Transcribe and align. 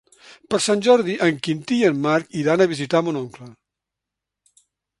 Per 0.53 0.59
Sant 0.67 0.79
Jordi 0.87 1.17
en 1.25 1.37
Quintí 1.47 1.77
i 1.81 1.85
en 1.91 1.99
Marc 2.07 2.33
iran 2.45 2.65
a 2.65 2.69
visitar 2.73 3.03
mon 3.09 3.21
oncle. 3.23 3.51